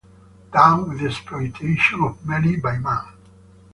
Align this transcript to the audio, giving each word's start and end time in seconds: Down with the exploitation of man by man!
Down 0.51 0.89
with 0.89 0.99
the 1.01 1.09
exploitation 1.09 2.01
of 2.01 2.25
man 2.25 2.59
by 2.59 2.79
man! 2.79 3.13